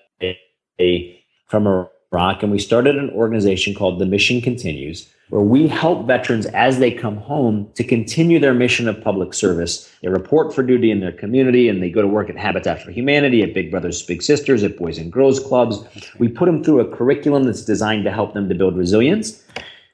[1.46, 1.66] from
[2.12, 6.78] Iraq and we started an organization called The Mission Continues, where we help veterans as
[6.78, 9.92] they come home to continue their mission of public service.
[10.02, 12.90] They report for duty in their community and they go to work at Habitat for
[12.90, 15.84] Humanity, at Big Brothers Big Sisters, at Boys and Girls Clubs.
[16.18, 19.42] We put them through a curriculum that's designed to help them to build resilience.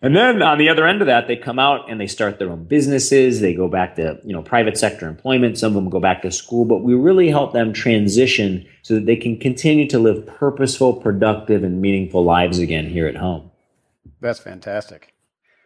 [0.02, 2.50] And then on the other end of that, they come out and they start their
[2.50, 3.40] own businesses.
[3.40, 5.59] They go back to, you know, private sector employment.
[5.59, 9.06] Some of them go back to school, but we really help them transition so that
[9.06, 13.50] they can continue to live purposeful, productive, and meaningful lives again here at home.
[14.20, 15.14] That's fantastic.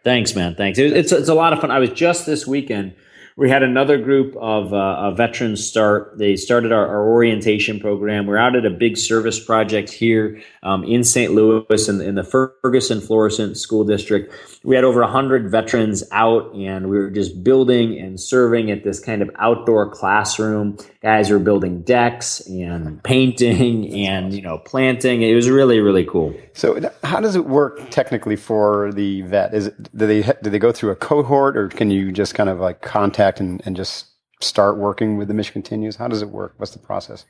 [0.05, 0.55] Thanks, man.
[0.55, 0.79] Thanks.
[0.79, 1.71] It's, it's a lot of fun.
[1.71, 2.95] I was just this weekend
[3.41, 6.19] we had another group of, uh, veterans start.
[6.19, 8.27] They started our, our, orientation program.
[8.27, 11.33] We're out at a big service project here um, in St.
[11.33, 14.31] Louis in, in the Ferguson Florissant School District.
[14.63, 19.01] We had over 100 veterans out, and we were just building and serving at this
[19.01, 20.77] kind of outdoor classroom.
[21.03, 25.23] Guys were building decks and painting and you know planting.
[25.23, 26.35] It was really really cool.
[26.53, 29.55] So, how does it work technically for the vet?
[29.55, 32.51] Is it, do they do they go through a cohort, or can you just kind
[32.51, 34.07] of like contact and, and just
[34.41, 35.97] start working with the mission continues?
[35.97, 36.55] How does it work?
[36.57, 37.27] What's the process?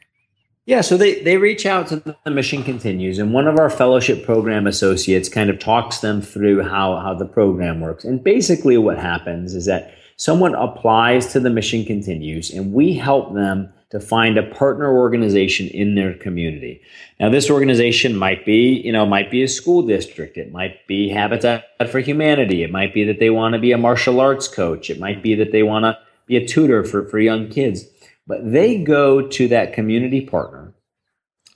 [0.67, 4.25] Yeah, so they, they reach out to the, mission continues, and one of our fellowship
[4.25, 8.05] program associates kind of talks them through how, how the program works.
[8.05, 13.35] And basically, what happens is that someone applies to the mission continues, and we help
[13.35, 16.81] them to find a partner organization in their community.
[17.19, 20.37] Now, this organization might be, you know, might be a school district.
[20.37, 22.63] It might be Habitat for Humanity.
[22.63, 24.91] It might be that they want to be a martial arts coach.
[24.91, 27.85] It might be that they want to be a tutor for, for young kids.
[28.27, 30.73] But they go to that community partner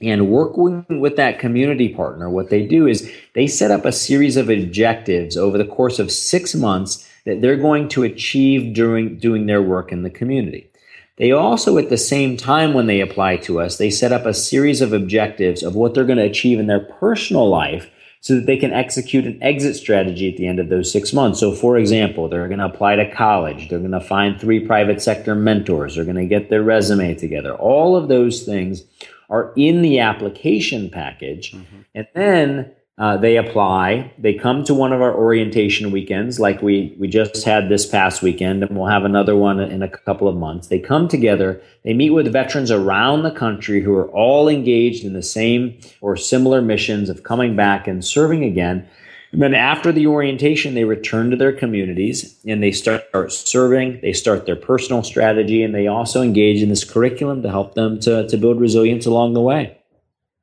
[0.01, 4.37] and working with that community partner, what they do is they set up a series
[4.37, 9.47] of objectives over the course of six months that they're going to achieve during doing
[9.47, 10.71] their work in the community.
[11.17, 14.35] They also, at the same time, when they apply to us, they set up a
[14.35, 17.89] series of objectives of what they're going to achieve in their personal life
[18.21, 21.39] so that they can execute an exit strategy at the end of those six months.
[21.39, 25.03] So, for example, they're going to apply to college, they're going to find three private
[25.03, 27.55] sector mentors, they're going to get their resume together.
[27.55, 28.83] All of those things
[29.29, 31.53] are in the application package.
[31.53, 31.81] Mm-hmm.
[31.95, 34.13] And then uh, they apply.
[34.19, 38.23] They come to one of our orientation weekends, like we we just had this past
[38.23, 40.69] weekend, and we'll have another one in a couple of months.
[40.69, 41.61] They come together.
[41.83, 46.17] They meet with veterans around the country who are all engaged in the same or
[46.17, 48.89] similar missions of coming back and serving again.
[49.33, 53.03] And then after the orientation, they return to their communities and they start
[53.33, 53.99] serving.
[54.03, 57.99] They start their personal strategy, and they also engage in this curriculum to help them
[58.01, 59.79] to to build resilience along the way.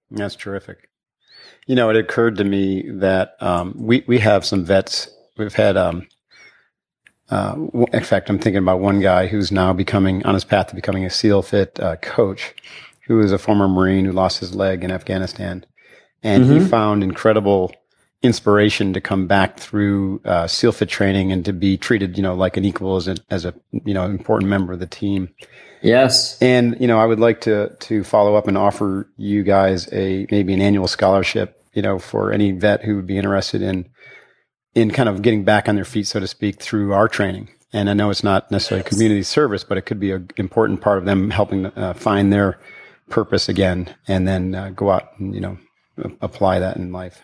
[0.10, 0.91] That's terrific.
[1.72, 5.10] You know, it occurred to me that um, we we have some vets.
[5.38, 6.06] We've had, um,
[7.30, 7.56] uh,
[7.94, 11.06] in fact, I'm thinking about one guy who's now becoming on his path to becoming
[11.06, 12.54] a SEAL Fit uh, coach,
[13.08, 15.66] who is a former Marine who lost his leg in Afghanistan,
[16.22, 16.60] and mm-hmm.
[16.60, 17.72] he found incredible
[18.22, 22.36] inspiration to come back through uh, SEAL Fit training and to be treated, you know,
[22.36, 23.54] like an equal as a, as a
[23.86, 25.30] you know important member of the team.
[25.82, 26.40] Yes.
[26.42, 30.28] And, you know, I would like to, to follow up and offer you guys a,
[30.30, 33.90] maybe an annual scholarship, you know, for any vet who would be interested in,
[34.76, 37.50] in kind of getting back on their feet, so to speak, through our training.
[37.74, 40.98] And I know it's not necessarily community service, but it could be an important part
[40.98, 42.60] of them helping uh, find their
[43.10, 45.58] purpose again and then uh, go out and, you know,
[46.22, 47.22] apply that in life.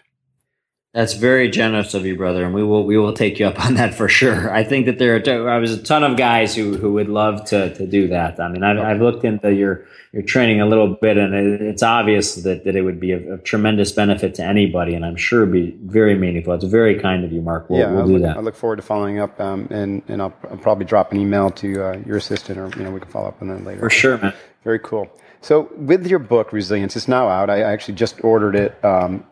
[0.97, 3.75] That's very generous of you, brother, and we will we will take you up on
[3.75, 4.51] that for sure.
[4.51, 7.45] I think that there are I was a ton of guys who, who would love
[7.49, 8.39] to, to do that.
[8.39, 11.83] I mean, I've, I've looked into your your training a little bit, and it, it's
[11.83, 15.77] obvious that, that it would be of, tremendous benefit to anybody, and I'm sure be
[15.83, 16.53] very meaningful.
[16.53, 17.69] It's very kind of you, Mark.
[17.69, 18.37] We'll, yeah, we'll do look, that.
[18.37, 21.51] I look forward to following up, um, and and I'll, I'll, probably drop an email
[21.51, 23.81] to uh, your assistant, or you know we can follow up on that later.
[23.81, 24.33] For sure, man.
[24.63, 25.07] Very cool.
[25.41, 27.51] So with your book, Resilience, it's now out.
[27.51, 28.83] I actually just ordered it.
[28.83, 29.23] Um,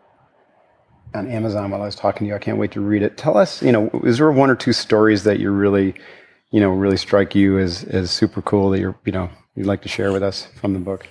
[1.15, 2.35] on Amazon while I was talking to you.
[2.35, 3.17] I can't wait to read it.
[3.17, 5.95] Tell us, you know, is there one or two stories that you really,
[6.51, 9.81] you know, really strike you as as super cool that you're, you know, you'd like
[9.83, 11.07] to share with us from the book?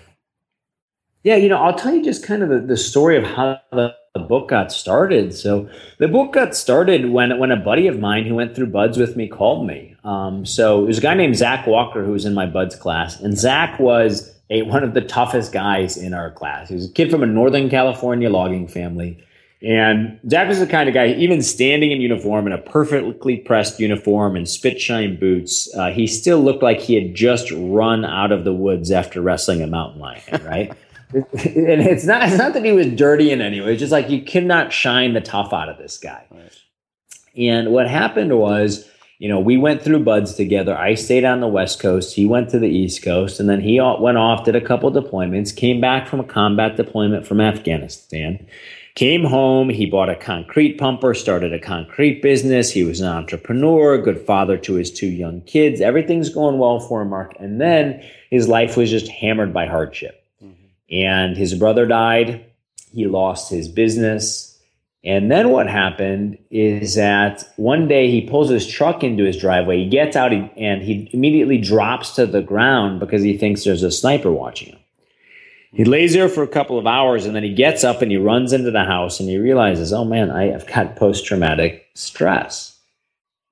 [1.22, 3.94] Yeah, you know, I'll tell you just kind of the, the story of how the,
[4.12, 5.34] the book got started.
[5.34, 8.98] So the book got started when when a buddy of mine who went through BUD/S
[8.98, 9.96] with me called me.
[10.04, 13.38] Um, so was a guy named Zach Walker who was in my BUD/S class, and
[13.38, 16.68] Zach was a, one of the toughest guys in our class.
[16.68, 19.18] He was a kid from a Northern California logging family.
[19.64, 23.80] And Zach was the kind of guy, even standing in uniform in a perfectly pressed
[23.80, 28.30] uniform and spit shine boots, uh, he still looked like he had just run out
[28.30, 30.70] of the woods after wrestling a mountain lion, right?
[31.14, 33.72] and it's not, it's not that he was dirty in any way.
[33.72, 36.26] It's just like you cannot shine the tough out of this guy.
[36.30, 36.58] Right.
[37.34, 38.86] And what happened was,
[39.18, 40.76] you know, we went through BUD/S together.
[40.76, 42.14] I stayed on the West Coast.
[42.14, 45.56] He went to the East Coast, and then he went off, did a couple deployments,
[45.56, 48.46] came back from a combat deployment from Afghanistan
[48.94, 52.70] Came home, he bought a concrete pumper, started a concrete business.
[52.70, 55.80] He was an entrepreneur, good father to his two young kids.
[55.80, 57.34] Everything's going well for him, Mark.
[57.40, 60.24] And then his life was just hammered by hardship.
[60.40, 60.94] Mm-hmm.
[60.94, 62.46] And his brother died.
[62.92, 64.56] He lost his business.
[65.02, 69.82] And then what happened is that one day he pulls his truck into his driveway.
[69.82, 73.90] He gets out and he immediately drops to the ground because he thinks there's a
[73.90, 74.78] sniper watching him.
[75.74, 78.16] He lays there for a couple of hours and then he gets up and he
[78.16, 82.78] runs into the house and he realizes, oh man, I have got post traumatic stress.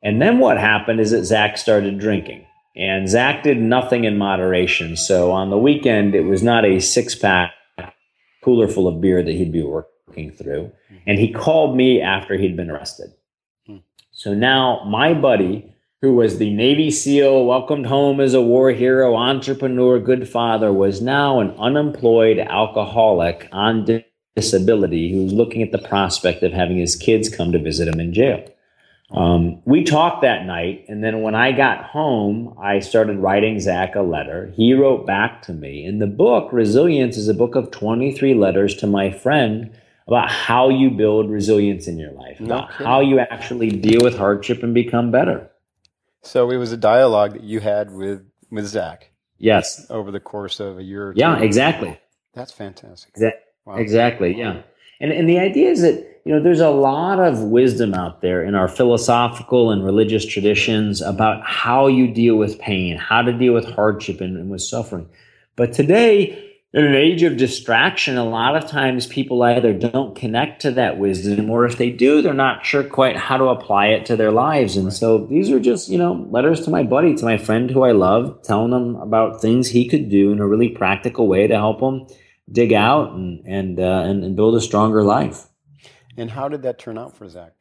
[0.02, 2.46] And then what happened is that Zach started drinking.
[2.76, 4.96] And Zach did nothing in moderation.
[4.96, 7.52] So on the weekend, it was not a six pack
[8.42, 10.72] cooler full of beer that he'd be working through.
[11.06, 13.10] And he called me after he'd been arrested.
[13.66, 13.78] Hmm.
[14.10, 15.71] So now my buddy,
[16.02, 21.00] who was the Navy SEAL, welcomed home as a war hero, entrepreneur, good father, was
[21.00, 24.02] now an unemployed alcoholic on
[24.34, 28.00] disability who was looking at the prospect of having his kids come to visit him
[28.00, 28.44] in jail.
[29.12, 33.94] Um, we talked that night, and then when I got home, I started writing Zach
[33.94, 34.52] a letter.
[34.56, 35.84] He wrote back to me.
[35.84, 39.70] And the book, Resilience, is a book of 23 letters to my friend
[40.08, 44.64] about how you build resilience in your life, about how you actually deal with hardship
[44.64, 45.48] and become better.
[46.22, 49.10] So it was a dialogue that you had with with Zach.
[49.38, 49.86] Yes.
[49.90, 51.12] Over the course of a year.
[51.16, 51.98] yeah, exactly.
[52.34, 53.14] That's fantastic.
[53.14, 53.32] Exa-
[53.64, 53.74] wow.
[53.76, 54.36] Exactly.
[54.36, 54.62] Yeah.
[55.00, 58.44] And and the idea is that you know there's a lot of wisdom out there
[58.44, 63.52] in our philosophical and religious traditions about how you deal with pain, how to deal
[63.52, 65.08] with hardship and, and with suffering.
[65.56, 70.62] But today in an age of distraction, a lot of times people either don't connect
[70.62, 74.06] to that wisdom, or if they do, they're not sure quite how to apply it
[74.06, 74.76] to their lives.
[74.76, 77.82] And so these are just, you know, letters to my buddy, to my friend who
[77.82, 81.54] I love, telling him about things he could do in a really practical way to
[81.54, 82.06] help him
[82.50, 85.46] dig out and and uh, and, and, build a stronger life.
[86.16, 87.52] And how did that turn out for Zach?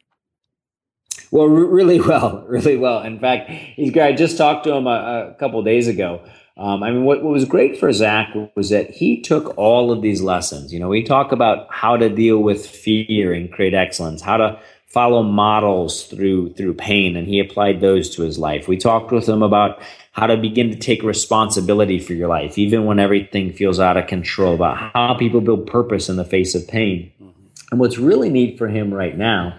[1.30, 3.02] Well, really well, really well.
[3.02, 4.06] In fact, he's great.
[4.06, 6.24] I just talked to him a, a couple days ago
[6.56, 10.02] um, I mean, what, what was great for Zach was that he took all of
[10.02, 10.72] these lessons.
[10.72, 14.60] You know, we talk about how to deal with fear and create excellence, how to
[14.86, 18.68] follow models through through pain, and he applied those to his life.
[18.68, 19.80] We talked with him about
[20.12, 24.06] how to begin to take responsibility for your life, even when everything feels out of
[24.06, 24.54] control.
[24.54, 27.10] About how people build purpose in the face of pain.
[27.70, 29.58] And what's really neat for him right now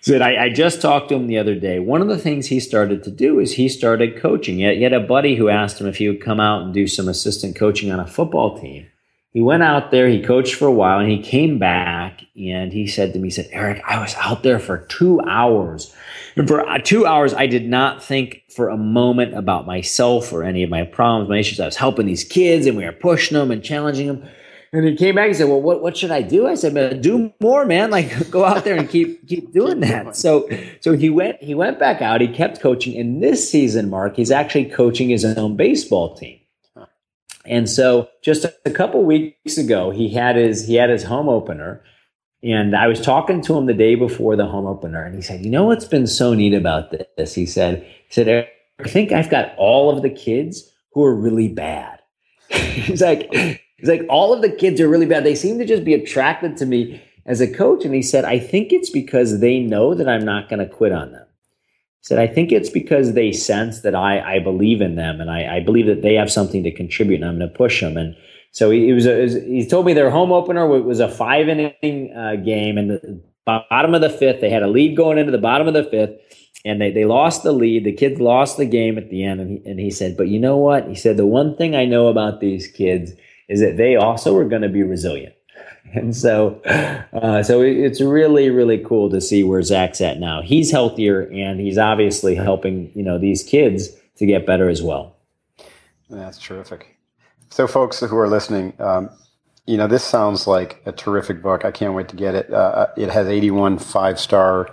[0.00, 1.78] said I, I, just talked to him the other day.
[1.78, 4.56] One of the things he started to do is he started coaching.
[4.56, 6.72] He had, he had a buddy who asked him if he would come out and
[6.72, 8.86] do some assistant coaching on a football team.
[9.32, 12.86] he went out there, he coached for a while, and he came back and he
[12.86, 15.94] said to me, he said, Eric, I was out there for two hours.
[16.36, 20.44] And for uh, two hours, I did not think for a moment about myself or
[20.44, 21.60] any of my problems, my issues.
[21.60, 24.28] I was helping these kids and we were pushing them and challenging them.
[24.72, 26.46] And he came back and said, Well, what, what should I do?
[26.46, 27.90] I said, Man, do more, man.
[27.90, 30.16] Like go out there and keep keep doing that.
[30.16, 30.48] So
[30.80, 32.98] so he went he went back out, he kept coaching.
[32.98, 36.38] And this season, Mark, he's actually coaching his own baseball team.
[37.46, 41.82] And so just a couple weeks ago, he had his he had his home opener.
[42.42, 45.44] And I was talking to him the day before the home opener, and he said,
[45.44, 49.28] "You know what's been so neat about this?" He said, "He said I think I've
[49.28, 52.00] got all of the kids who are really bad."
[52.48, 53.30] he's like,
[53.80, 55.24] he's like, all of the kids are really bad.
[55.24, 57.84] They seem to just be attracted to me as a coach.
[57.84, 60.92] And he said, I think it's because they know that I'm not going to quit
[60.92, 61.26] on them
[62.00, 65.30] He said, I think it's because they sense that I, I believe in them and
[65.30, 67.96] I, I believe that they have something to contribute and I'm going to push them.
[67.96, 68.16] And
[68.52, 72.14] so he, he was, a, he told me their home opener was a five inning
[72.16, 75.38] uh, game and the bottom of the fifth, they had a lead going into the
[75.38, 76.16] bottom of the fifth
[76.64, 77.84] and they, they lost the lead.
[77.84, 79.40] The kids lost the game at the end.
[79.40, 80.88] And he, and he said, but you know what?
[80.88, 83.12] He said, the one thing I know about these kids
[83.50, 85.34] is that they also are going to be resilient.
[85.92, 86.60] And so,
[87.12, 90.40] uh, so it's really, really cool to see where Zach's at now.
[90.40, 95.16] He's healthier, and he's obviously helping you know these kids to get better as well.
[96.08, 96.96] That's terrific.
[97.48, 99.10] So, folks who are listening, um,
[99.66, 101.64] you know this sounds like a terrific book.
[101.64, 102.52] I can't wait to get it.
[102.52, 104.72] Uh, uh it has 81 five star,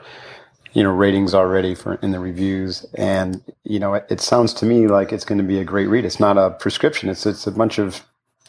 [0.73, 4.67] you know, ratings already for in the reviews, and you know, it, it sounds to
[4.67, 6.05] me like it's going to be a great read.
[6.05, 7.09] It's not a prescription.
[7.09, 8.05] It's it's a bunch of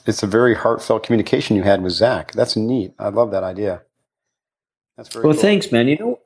[0.08, 2.32] it's a very heartfelt communication you had with Zach.
[2.32, 2.94] That's neat.
[2.98, 3.82] I love that idea.
[4.96, 5.34] That's very well.
[5.34, 5.42] Cool.
[5.42, 5.86] Thanks, man.
[5.88, 6.20] You know,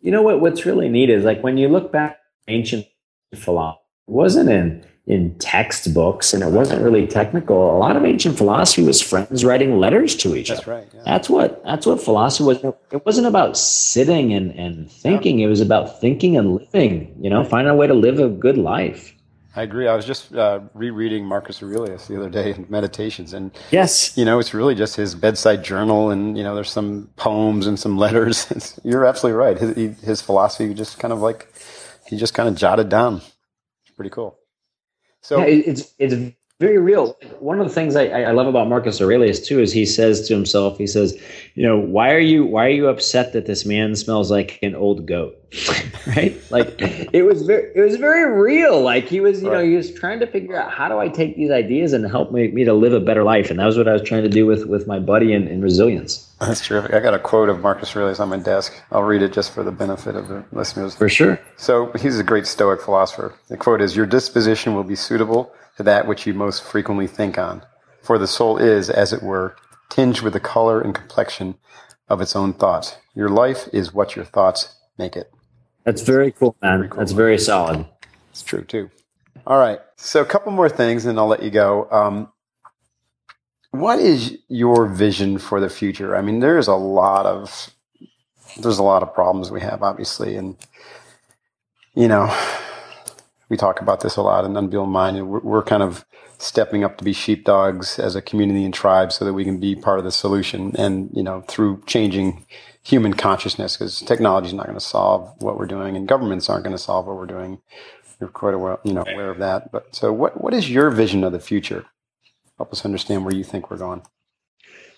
[0.00, 0.40] you know what?
[0.40, 2.86] What's really neat is like when you look back ancient
[3.34, 7.76] philosophy wasn't in in textbooks and it wasn't really technical.
[7.76, 10.72] A lot of ancient philosophy was friends writing letters to each that's other.
[10.72, 11.02] Right, yeah.
[11.04, 12.64] That's what that's what philosophy was.
[12.92, 15.40] It wasn't about sitting and, and thinking.
[15.40, 15.46] Yeah.
[15.46, 18.58] It was about thinking and living, you know, finding a way to live a good
[18.58, 19.14] life.
[19.54, 19.86] I agree.
[19.86, 24.24] I was just uh, rereading Marcus Aurelius the other day in Meditations, and yes, you
[24.24, 27.98] know, it's really just his bedside journal, and you know, there's some poems and some
[28.04, 28.50] letters.
[28.50, 29.58] It's, you're absolutely right.
[29.58, 31.52] His, his philosophy just kind of like
[32.06, 33.16] he just kind of jotted down.
[33.82, 34.38] It's pretty cool.
[35.20, 37.18] So yeah, it's it's very real.
[37.40, 40.34] One of the things I, I love about Marcus Aurelius too is he says to
[40.34, 41.20] himself, he says,
[41.56, 44.76] you know, why are you why are you upset that this man smells like an
[44.76, 45.36] old goat?
[46.06, 46.40] right?
[46.50, 48.80] Like it was very it was very real.
[48.80, 49.58] Like he was, you right.
[49.58, 52.30] know, he was trying to figure out how do I take these ideas and help
[52.30, 53.50] me, me to live a better life.
[53.50, 55.62] And that was what I was trying to do with with my buddy in, in
[55.62, 56.32] resilience.
[56.40, 56.94] That's terrific.
[56.94, 58.72] I got a quote of Marcus Aurelius on my desk.
[58.92, 60.94] I'll read it just for the benefit of the listeners.
[60.94, 61.40] For sure.
[61.56, 63.34] So he's a great Stoic philosopher.
[63.48, 67.38] The quote is Your disposition will be suitable to that which you most frequently think
[67.38, 67.64] on.
[68.02, 69.56] For the soul is, as it were,
[69.90, 71.54] tinged with the color and complexion
[72.08, 72.96] of its own thoughts.
[73.14, 75.32] Your life is what your thoughts make it.
[75.84, 76.78] That's very cool, man.
[76.78, 76.98] Very cool.
[76.98, 77.86] That's very solid.
[78.30, 78.90] It's true, too.
[79.46, 79.80] All right.
[79.96, 81.88] So, a couple more things, and I'll let you go.
[81.90, 82.32] Um,
[83.72, 86.14] what is your vision for the future?
[86.14, 87.70] I mean, there's a lot of
[88.60, 90.56] there's a lot of problems we have, obviously, and
[91.94, 92.26] you know,
[93.52, 96.06] we talk about this a lot in Unbeatable Mind, and we're, we're, kind of
[96.38, 99.76] stepping up to be sheepdogs as a community and tribe so that we can be
[99.76, 100.74] part of the solution.
[100.78, 102.46] And, you know, through changing
[102.82, 106.64] human consciousness, because technology is not going to solve what we're doing, and governments aren't
[106.64, 107.60] going to solve what we're doing.
[108.18, 109.70] You're quite aware, you know, aware of that.
[109.70, 111.84] But so, what what is your vision of the future?
[112.56, 114.00] Help us understand where you think we're going.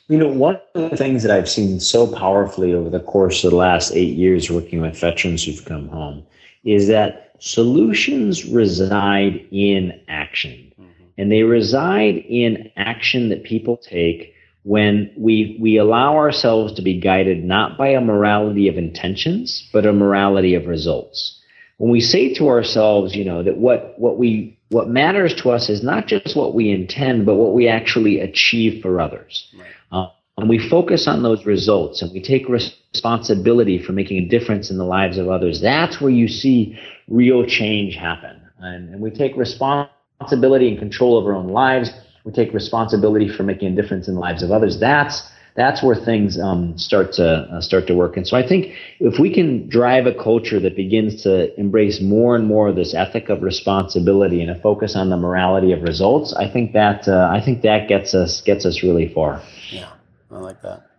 [0.07, 3.51] You know, one of the things that I've seen so powerfully over the course of
[3.51, 6.25] the last eight years working with veterans who've come home
[6.63, 10.73] is that solutions reside in action.
[10.81, 11.05] Mm-hmm.
[11.19, 16.99] And they reside in action that people take when we, we allow ourselves to be
[16.99, 21.39] guided not by a morality of intentions, but a morality of results.
[21.77, 25.69] When we say to ourselves, you know, that what, what we, what matters to us
[25.69, 29.53] is not just what we intend, but what we actually achieve for others.
[29.59, 29.69] Right.
[29.93, 34.71] Uh, and we focus on those results and we take responsibility for making a difference
[34.71, 36.79] in the lives of others, that's where you see
[37.09, 38.41] real change happen.
[38.59, 41.91] And, and we take responsibility and control of our own lives.
[42.25, 44.79] We take responsibility for making a difference in the lives of others.
[44.79, 45.23] That's
[45.57, 48.17] that's where things um, start to uh, start to work.
[48.17, 52.35] And so I think if we can drive a culture that begins to embrace more
[52.35, 56.33] and more of this ethic of responsibility and a focus on the morality of results,
[56.35, 59.43] I think that uh, I think that gets us gets us really far.
[59.71, 59.91] Yeah.
[60.31, 60.91] I like that.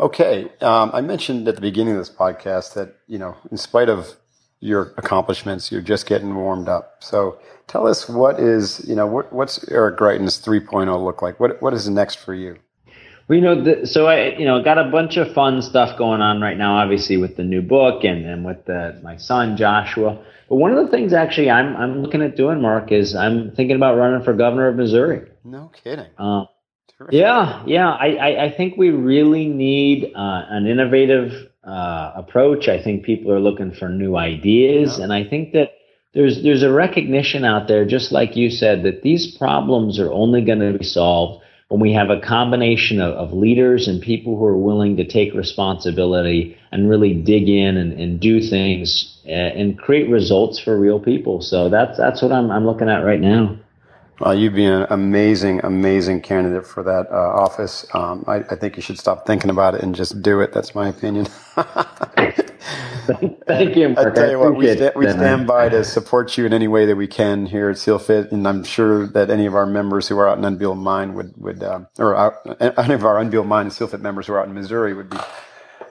[0.00, 3.88] Okay, um, I mentioned at the beginning of this podcast that you know, in spite
[3.88, 4.16] of
[4.60, 5.72] your accomplishments.
[5.72, 6.96] You're just getting warmed up.
[7.00, 11.40] So tell us what is, you know, what, what's Eric Greitens 3.0 look like?
[11.40, 12.56] What, what is next for you?
[13.28, 16.20] Well, you know, the, so I, you know, got a bunch of fun stuff going
[16.20, 20.22] on right now, obviously with the new book and, and with the, my son Joshua.
[20.48, 23.76] But one of the things actually I'm, I'm looking at doing, Mark, is I'm thinking
[23.76, 25.30] about running for governor of Missouri.
[25.44, 26.08] No kidding.
[26.18, 26.46] Uh,
[27.10, 27.90] yeah, yeah.
[27.90, 32.68] I, I, I, think we really need uh, an innovative uh, approach.
[32.68, 35.04] I think people are looking for new ideas, yeah.
[35.04, 35.72] and I think that
[36.14, 40.42] there's there's a recognition out there, just like you said, that these problems are only
[40.42, 44.44] going to be solved when we have a combination of, of, leaders and people who
[44.44, 49.78] are willing to take responsibility and really dig in and, and do things uh, and
[49.78, 51.40] create results for real people.
[51.40, 53.56] So that's that's what I'm I'm looking at right now.
[54.20, 57.86] Well, you'd be an amazing, amazing candidate for that uh, office.
[57.94, 60.52] Um, I, I, think you should stop thinking about it and just do it.
[60.52, 61.24] That's my opinion.
[63.46, 64.12] Thank you, Mark.
[64.12, 66.84] I tell you what, we, sta- we stand by to support you in any way
[66.84, 70.18] that we can here at SealFit, and I'm sure that any of our members who
[70.18, 73.68] are out in Unbeatable Mind would would, um, or out, any of our Unbeatable Mind
[73.68, 75.16] and SealFit members who are out in Missouri would be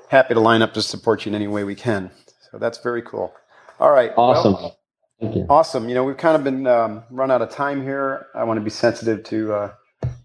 [0.09, 2.11] happy to line up to support you in any way we can.
[2.51, 3.33] So that's very cool.
[3.79, 4.53] All right, awesome.
[4.53, 4.78] Well,
[5.21, 5.89] Awesome.
[5.89, 8.27] You know, we've kind of been um, run out of time here.
[8.33, 9.73] I want to be sensitive to uh,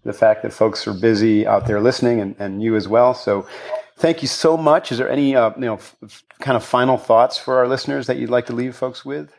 [0.03, 3.13] the fact that folks are busy out there listening, and, and you as well.
[3.13, 3.45] So,
[3.97, 4.93] thank you so much.
[4.93, 8.17] Is there any uh, you know f- kind of final thoughts for our listeners that
[8.17, 9.33] you'd like to leave folks with?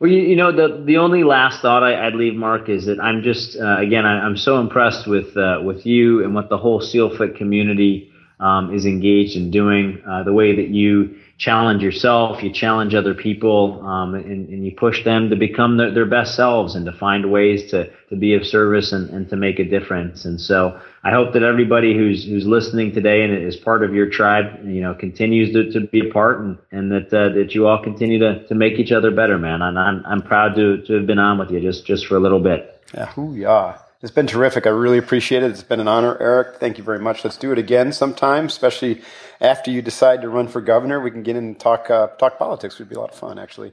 [0.00, 2.98] Well, you, you know, the the only last thought I, would leave, Mark, is that
[3.00, 6.56] I'm just uh, again I, am so impressed with uh, with you and what the
[6.56, 10.02] whole SealFit community um, is engaged in doing.
[10.08, 14.74] Uh, the way that you challenge yourself, you challenge other people, um, and, and, you
[14.74, 18.34] push them to become their, their, best selves and to find ways to, to be
[18.34, 20.24] of service and, and to make a difference.
[20.24, 24.10] And so I hope that everybody who's who's listening today and is part of your
[24.10, 27.68] tribe, you know, continues to, to be a part and, and that uh, that you
[27.68, 29.62] all continue to, to make each other better, man.
[29.62, 32.20] And I'm I'm proud to, to have been on with you just just for a
[32.20, 32.82] little bit.
[32.92, 33.78] Yeah, yeah.
[34.00, 34.64] It's been terrific.
[34.64, 35.50] I really appreciate it.
[35.50, 36.60] It's been an honor, Eric.
[36.60, 37.24] Thank you very much.
[37.24, 39.02] Let's do it again sometime, especially
[39.40, 41.00] after you decide to run for governor.
[41.00, 42.76] We can get in and talk uh, talk politics.
[42.76, 43.72] It would be a lot of fun, actually.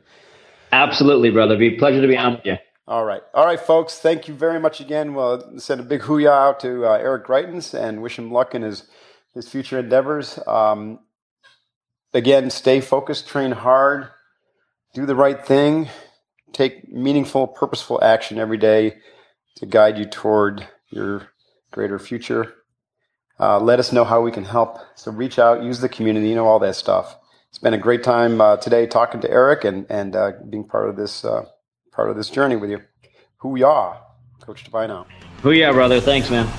[0.72, 1.54] Absolutely, brother.
[1.54, 2.58] It'd be a pleasure to be on with you.
[2.88, 3.22] All right.
[3.36, 4.00] All right, folks.
[4.00, 5.14] Thank you very much again.
[5.14, 8.64] Well, send a big hooyah out to uh, Eric Greitens and wish him luck in
[8.64, 8.88] his,
[9.36, 10.40] his future endeavors.
[10.48, 11.00] Um,
[12.14, 14.08] again, stay focused, train hard,
[14.96, 15.90] do the right thing,
[16.52, 18.98] take meaningful, purposeful action every day
[19.56, 21.30] to guide you toward your
[21.72, 22.54] greater future.
[23.40, 24.78] Uh, let us know how we can help.
[24.96, 27.18] So reach out, use the community, you know, all that stuff.
[27.50, 30.90] It's been a great time uh, today talking to Eric and, and uh, being part
[30.90, 31.46] of this uh,
[31.92, 32.82] part of this journey with you.
[33.38, 33.98] Hoo-yah,
[34.42, 35.08] Coach Divine out.
[35.42, 36.02] Hoo-yah, brother.
[36.02, 36.50] Thanks, man.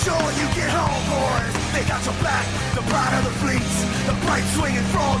[0.00, 1.52] Sure you get home, boys.
[1.76, 5.20] They got your back, the pride of the fleets, the bright swinging frog